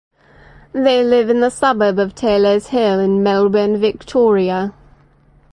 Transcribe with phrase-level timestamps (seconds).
[0.73, 4.73] They live in the suburb of Taylors Hill, in Melbourne, Victoria.